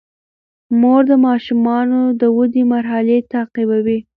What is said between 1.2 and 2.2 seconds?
ماشومانو